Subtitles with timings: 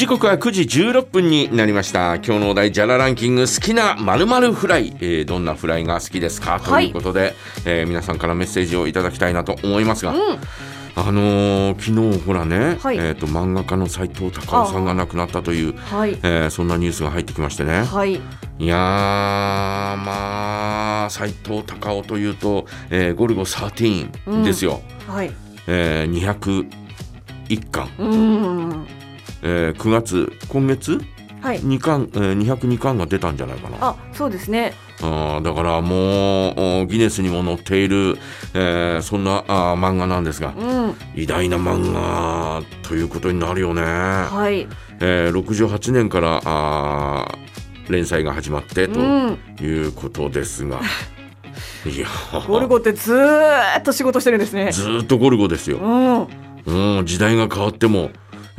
[0.00, 2.14] 時刻は9時16分になりました。
[2.14, 6.58] 今日のお題ジャラランキング好きなまるまるフライ、えーどんなフライが好きですか？
[6.58, 7.34] ということで、
[7.66, 10.14] えー皆さんからメッセージをいただきたいなと思いますが、
[10.96, 12.96] あのー昨日ほらね、はい。
[12.96, 16.12] えー、と漫画家の斎藤隆夫さんが亡くなったという、はい。
[16.22, 18.14] えーそんなニュースが入ってきましてね、はい。
[18.14, 18.18] い
[18.66, 18.78] やー
[19.98, 25.30] まあ斎藤隆夫というと、えーゴルゴ13ですよ、はい。
[25.66, 26.66] えー
[27.46, 28.86] 201巻、うーん
[29.42, 31.00] えー9月今月？
[31.40, 31.60] はい。
[31.60, 33.76] 2巻、えー202巻が出たんじゃないかな。
[33.80, 34.74] あそうですね。
[35.02, 38.18] あーだからもうおギネスにも載っている、
[38.52, 40.94] えーそんなあー漫画なんですがうん。
[41.14, 44.68] 偉大な漫画ということになるよね、はい。
[45.00, 49.38] えー68年からあー連載が始まってとうん。
[49.60, 50.80] いうことですが、
[51.86, 52.46] いやー。
[52.46, 54.70] ゴルゴってずーっと仕事してるんですね。
[54.72, 56.98] ずーっとゴルゴですよ、うん。
[56.98, 58.10] うん、時代が変わっても、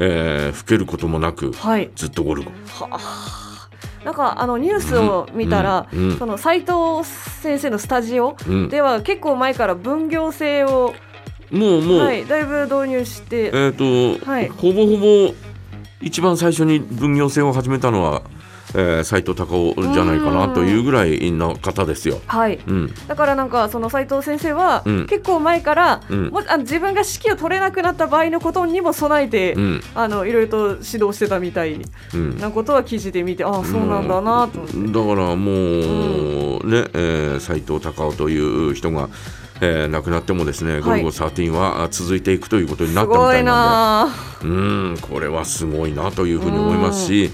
[0.03, 1.91] えー老けることもなくはい。
[1.95, 2.51] ずっとゴルゴ。
[2.67, 3.69] はあ。
[4.03, 6.17] なんかあのニュースを見たら、うんうん。
[6.17, 8.69] その斉藤先生のスタジオうん。
[8.69, 10.95] では結構前から分業制を、
[11.51, 14.49] もうもう、はい、だいぶ導入して、えっ、と、はい。
[14.49, 15.33] ほぼほぼ
[16.01, 18.23] 一番最初に分業制を始めたのは、
[18.73, 22.21] えー、斉藤隆夫じゃないかなというぐらいの方ですよ。
[22.27, 25.07] はい、うん、だからなんかその斉藤先生は、うん。
[25.07, 26.29] 結構前から、うん。
[26.29, 31.81] もあの自分が指揮を取れなくなった場合のことにも備えて、うん、あのいろいろと指導してたみたい
[32.13, 32.37] うん。
[32.37, 39.09] なことは記事で見てああそうなんだなと思って、だからもう、ね、えー、斉藤隆夫という人が、
[39.61, 44.51] えー亡くなってもですね、ゴルゴ13はあ続いていくということになったみたいなんなで、う
[44.93, 47.29] ん、これはすごいなというふうに思いますし、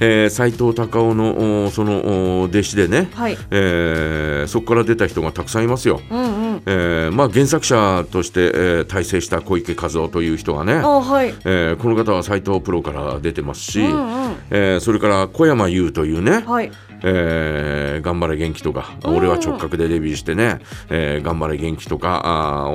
[0.00, 3.36] えー、斉藤隆夫のおそのお弟子でね、はい。
[3.50, 6.00] えーそこから出た人がたくさんいますよ。
[6.10, 6.24] うんう
[6.56, 6.62] ん。
[6.66, 11.28] えーまあ、原作者として、えー大成した小池和夫という人がね、あはい。
[11.44, 14.36] えーこの方は斎藤プロから出てますし、うんうん。
[14.50, 16.70] えーそれから小山優というね、はい。
[17.02, 19.16] えー頑張れ元気とか、うん。
[19.16, 20.58] 俺は直角でデビューしてね、
[20.90, 22.74] えー頑張れ元気とかあーを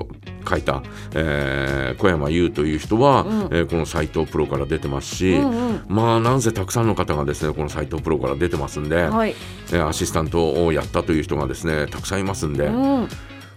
[0.00, 0.08] を
[0.54, 0.82] 書いた、
[1.14, 3.40] えー小山優という人は、うん。
[3.56, 5.80] えーこの斎藤プロから出てますし、うんうん。
[5.88, 9.34] まあなんせたくさんの方がですねこの斎藤プロから出てますんで、はい。
[9.68, 13.08] えーアシスタントをやったという人がですねたくさんいますんで、うん。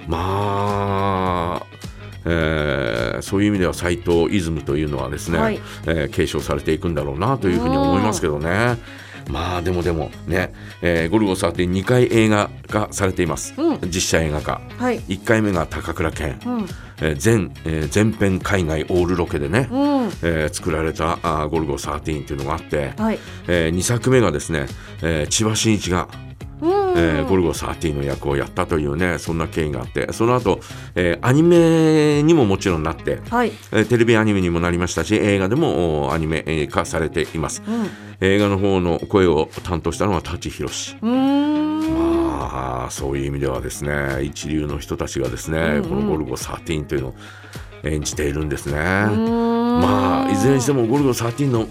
[0.07, 1.65] まあ、
[2.25, 5.59] えーそういう意味では斎藤イズムというのはですね、はい。
[5.85, 8.77] えー継承されていくんだろうなというふうに思いますけどね。
[9.29, 14.61] まあでもでもね、えーゴルゴ13 2回映画化されています、うん実写映画化。
[14.77, 14.99] はい。
[15.01, 16.65] 1回目が高倉健、うん。
[17.01, 19.77] えー全、えー全編海外オールロケでね、うん。
[20.23, 23.19] えー作られたあーゴルゴ13っていうのがあって、はい。
[23.47, 24.65] え2作目がですね、
[25.03, 26.07] えー千葉真一が
[26.61, 26.71] うん。
[26.97, 30.59] えーゴルゴ13の役をやったというねそんな経緯があってその後、
[30.95, 33.51] えーアニメにももちろんなって、はい。
[33.71, 37.61] えーテレビアニメにもなりましたし映画でもおアニメえー化されています。
[37.67, 37.87] うん。
[38.19, 40.95] 映画の方の声を担当したのは舘ひろし
[42.37, 45.83] まあそういう意味ではですね一流の人たちがですね、うんうん。
[45.83, 47.15] この「ゴルゴ13」というのを
[47.83, 48.73] 演じているんですね。
[48.75, 51.67] まあいずれにしても「ゴルゴ13」の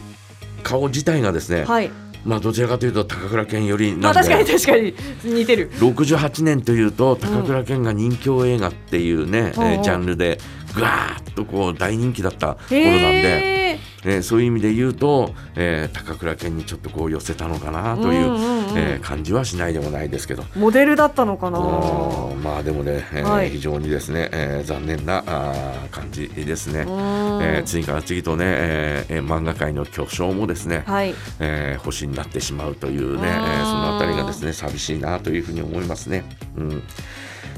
[0.62, 1.90] 顔自体がですね、はい。
[2.24, 4.94] まあどちらかというと高倉健よりまなんであ確かに確かに
[5.34, 5.70] 似てる。
[5.74, 9.64] 68年というと高倉健が人気映画っていうね、うん。
[9.64, 10.40] えージャンルで
[10.74, 13.65] ガーッとこう大人気だった頃なんで、
[14.04, 18.36] えーそういう意味で言うと、えー高倉健にちょっとこう寄せたのかなという,、
[18.76, 20.44] えー感じはしないでもないですけど。
[20.54, 21.58] モデルだったのかな。
[21.58, 23.50] うんまあでもね、えーはい。
[23.50, 26.80] 非常にですね、えー残念なあー感じですね。
[26.80, 31.14] えー次から次とね、え漫画界の巨匠もですね、はい。
[31.40, 33.30] えー星になってしまうというね、え
[33.64, 36.24] そのあたりがですね寂しいなというふうに思いますね。
[36.56, 36.82] うん、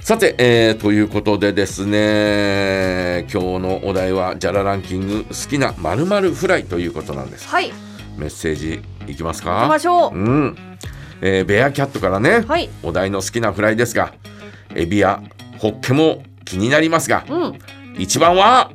[0.00, 7.46] さて、えーということでですね今日のお題は「ジャラランキング好きなまるフライ」ということなんです。
[7.48, 7.68] はい。
[7.68, 7.74] 行
[8.16, 10.14] メッセージいきますきかましょう。
[10.16, 10.56] うん。
[11.20, 12.70] えーベアキャットからね、はい。
[12.82, 14.14] お題の好きなフライですが
[14.74, 15.22] エビや
[15.58, 17.58] ホッケも気になりますがうん。
[17.98, 18.70] 一番は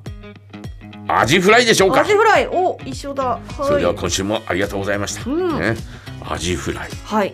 [1.07, 2.01] アジフライでしょうか？
[2.01, 2.47] アジフライ。
[2.47, 3.23] お一緒だ。
[3.23, 3.41] はい。
[3.63, 5.59] それでは今週もありがとうございました、うん。
[5.59, 5.75] ね、
[6.29, 6.89] アジフライ。
[7.05, 7.33] はい。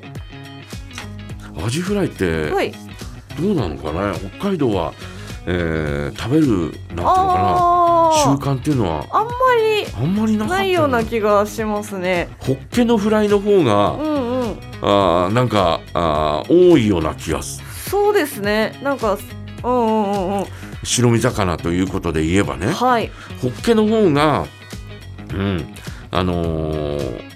[1.62, 2.74] アジフライってはい
[3.40, 4.14] どうなのかな？
[4.40, 4.94] 北海道は、
[5.46, 8.12] えー食べるなんていうのかな？
[8.24, 9.06] 習慣っていうのは。
[9.12, 12.30] あんまりあんまりないような気がしますね。
[12.40, 14.58] ホッケのフライの方うが、んうん。
[14.82, 18.80] あーなんかあー多いような気がすそうですね。
[18.84, 19.18] なんか
[19.64, 20.46] うんうんうんうん。
[20.84, 22.68] 白身魚ということで言えばね。
[22.68, 23.12] はい。
[23.42, 24.46] ホッケの方が
[25.34, 25.74] うん
[26.12, 27.30] あのー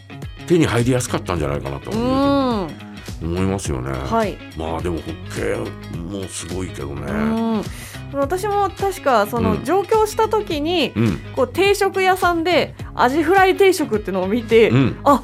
[0.48, 2.70] 手に入りやすかったんじゃないかなとう思ん
[3.24, 4.38] いますよね、はい。
[4.58, 7.64] まあでもホッケもすごいけどね、うん。
[8.14, 9.64] 私も確かそのうん。
[9.64, 11.18] 上京した時に、うん。
[11.36, 15.00] こう定食屋さんでアジフライ定食っていうのを見て、うん。
[15.04, 15.24] あ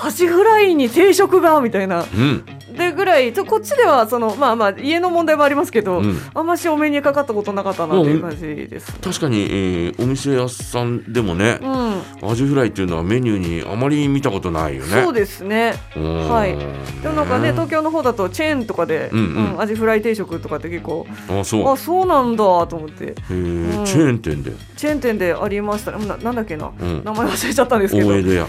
[0.00, 2.02] アジフライに定食がみたいな。
[2.02, 6.18] うんでぐらいこっちではそのまあまあ家の問題もありますけど、うん。
[6.34, 8.92] あんましお目にかかったことなかったなっていう感じです。
[9.00, 15.02] 確かに、えーお店屋さんでもねうん、アジフライっていうのはメニューにあまり見たことないよね。
[15.02, 15.74] そうですね。
[15.96, 16.28] うん。
[16.28, 16.56] はい。
[17.02, 19.60] でもなんかね東京の方だとチェーンとかで、うんうん。
[19.60, 21.68] アジフライ定食とかって結構あそう。
[21.68, 23.04] あそうなんだと思って。
[23.04, 23.78] へー。
[23.78, 23.84] うん。
[23.84, 25.92] チェーン店で、チェーン店でありました。
[25.92, 28.08] ねななんだっけな、うん、名前忘れちゃったんですけど。
[28.08, 28.46] 大江戸屋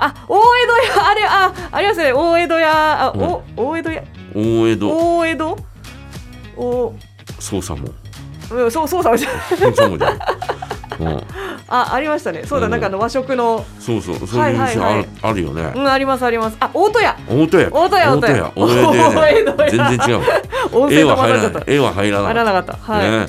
[0.00, 1.08] あ大江戸屋。
[1.08, 2.12] あれあありますね。
[2.12, 3.04] 大江戸屋。
[3.04, 3.22] あ、うん。
[3.22, 4.02] お大江戸屋。
[4.34, 4.88] 大江戸。
[4.88, 5.58] 大江戸？
[6.56, 6.94] お。
[7.38, 7.88] 捜査も。
[8.50, 10.10] うんそうそうさ捜査もじゃ。
[10.10, 10.18] ん、
[11.00, 11.22] うん、
[11.68, 12.42] あありましたね。
[12.44, 12.72] そうだ、うん。
[12.72, 13.64] なんかあの和食の。
[13.78, 14.94] そうそうそうはいいうはい店はい。
[14.94, 16.56] ある,、あるよね、うんありますあります。
[16.58, 17.16] あ大戸屋。
[17.28, 17.68] 大戸屋。
[17.70, 18.52] 大戸屋大戸屋。
[18.56, 19.70] 大戸江戸屋戸屋。
[19.70, 20.22] 全然違う。
[20.92, 21.58] 絵は入混ざっちゃった。
[21.60, 21.74] らない。
[21.76, 22.92] 絵は入らない入らなかった。
[22.92, 23.26] はい、ね。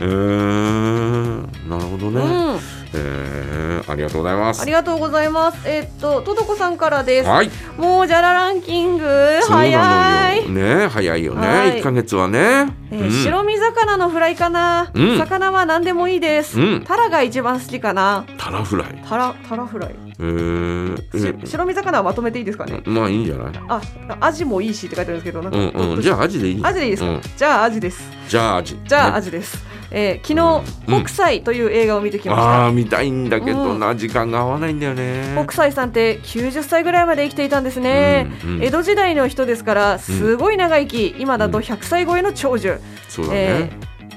[0.00, 2.24] えー、なるほどね、う
[2.56, 2.58] ん。
[2.94, 4.62] えー、ありがとうございます。
[4.62, 5.68] ありがとうございます。
[5.68, 7.28] えっととどこさんからです。
[7.28, 7.50] はい。
[7.78, 9.04] もうじゃらランキング。
[9.48, 10.50] 早い。
[10.50, 11.78] ね早いよね、はい。
[11.78, 13.10] 一ヶ月はね、えーうん。
[13.10, 15.18] 白身魚のフライかな、うん。
[15.18, 16.84] 魚は何でもいいです、うん。
[16.84, 18.24] タラが一番好きかな。
[18.36, 19.02] タラフライ。
[19.08, 19.94] タラタラフライ。
[20.18, 22.82] えー、白身魚はまとめていいですかね？
[22.84, 23.52] まあいいんじゃない？
[23.68, 23.80] あ
[24.20, 26.00] アジもいいしって書いてあるんですけどなんか、うんうん。
[26.00, 26.90] じゃあアジでいいアジでいい。
[26.92, 27.02] です。
[27.02, 27.20] か、うん。
[27.36, 28.10] じゃあアジです。
[28.28, 29.16] じゃあアジじゃあ、ね。
[29.16, 29.64] アジです、
[29.96, 35.34] えー、昨日、うん北斎という映画を見てきました、ああ見たいんだけどな、時間が合わないんだよね。
[35.42, 43.70] 北斎さんって90歳ぐらいまで生きていたんですね、うんうん江戸時代の人ですからすごい長生き、今だと100歳超えの長寿、そうだえね、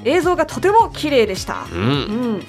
[0.04, 1.84] ー映像がとても綺麗でした、ううん。
[2.40, 2.42] ん、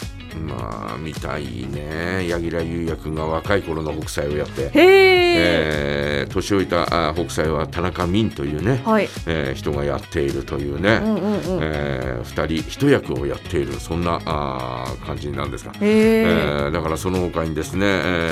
[0.48, 2.26] まあ見たいね。
[2.28, 4.62] 柳楽優弥君が若い頃の北斎をやって。
[4.62, 17.88] へえ、えー年老いたあ北斎は田中泯というね、はい、えー人がやっているというね、うんうんうん、えー二人一役をやっているそんなあー感じなんですが、へえ、えーだからその他にですね、え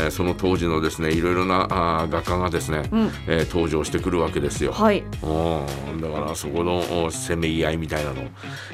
[0.08, 4.72] ーその当時のですねいろいろなあー画家がですね、うん、えー登場してくるわけですよ。
[4.72, 6.00] はい、うん。
[6.00, 8.24] だからそこのおせめぎ合いみたいなのを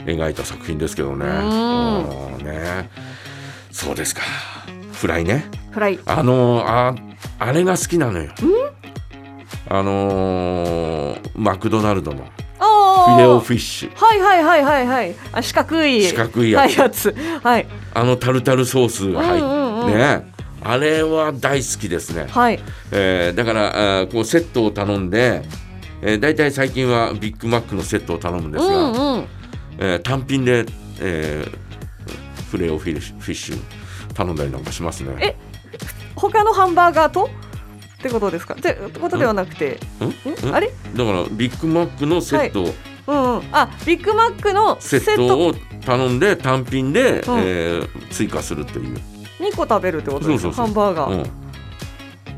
[0.07, 1.27] 描いた作品ですけどね。
[1.27, 2.39] ん。
[2.39, 2.45] うん。
[2.45, 2.91] ね。
[3.71, 4.23] そうですか。
[4.93, 5.49] フライね。
[5.71, 6.95] フライ、あのーあ
[7.39, 8.31] あれが好きなのよ。
[9.75, 12.19] あのーマクドナルドの。
[12.25, 12.31] フ
[12.61, 13.97] あィレオフィッシュ。
[13.97, 16.03] はいはいはいはいはい、あ四角い。
[16.03, 16.63] 四角いやつ。
[16.63, 17.67] はいやつ、はい。
[17.95, 19.95] あのタルタルソースが入って、うんうんうん。
[19.95, 20.31] ね。
[20.63, 22.27] あれは大好きですね。
[22.29, 22.61] はい、
[22.91, 25.43] えーだからあーこうセットを頼んで、
[26.03, 29.27] えー、大体最近はビッグマックのセットを頼むんですうが、んうん、
[29.79, 30.67] えー単品で、
[31.01, 31.59] えー
[32.51, 33.59] フィレオフィッシュフィッシュ
[34.13, 35.15] 頼んだりなんかしますね。
[35.19, 35.35] え
[36.15, 37.31] 他のハンバーガーと？
[38.03, 38.55] ってことですか？
[38.55, 39.79] ってことではなくて、
[40.53, 40.73] あれ？
[40.95, 42.65] だからビッグマックのセット、
[43.07, 45.55] うんうん、あビッグマックのセセットを
[45.85, 47.39] 頼んで単品で、うん。
[47.39, 48.99] えー追加するという。
[49.39, 50.53] 2個食べるってことですか？
[50.53, 51.21] ハンバーガー、うん、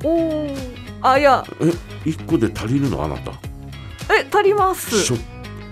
[0.04, 0.56] おー。
[1.00, 1.44] あいや。
[1.60, 1.72] え
[2.08, 3.02] 一個で足りるの？
[3.02, 3.32] あなた。
[4.14, 5.14] え足ります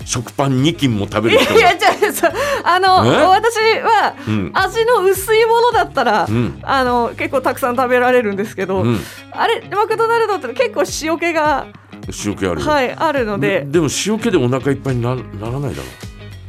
[0.05, 1.59] 食食パン2斤も食べる人が。
[1.59, 2.33] いやじゃあそう
[2.65, 3.27] あのえ？
[3.27, 4.51] 私はうん。
[4.55, 6.61] 味の薄いものだったら、うん。
[6.63, 9.01] あの結構たくさん食べられるんですけど、うん。
[9.33, 11.67] あれマクドナルドって結構塩気が、
[12.25, 15.85] 塩気あるよ、はい、あるので、でも塩気でお腹いっぱいになならないだろ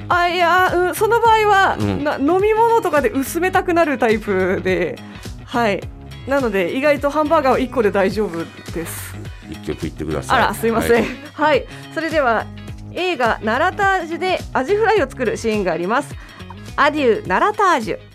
[0.09, 2.03] あいや、うん、その場合は、うん。
[2.03, 4.99] な飲み物とかで薄めたくなるタイプで
[5.45, 5.81] はい。
[6.27, 9.13] なので意外とハンバーガーは1個で大丈夫です。
[9.49, 10.41] 一曲言ってください。
[10.41, 11.03] あらすいません。
[11.33, 12.45] ははい、それでは
[12.93, 16.15] 映画「ナラタージュ」でアジフライを作るシーンがあります。
[16.75, 18.12] アデューナラタージュ。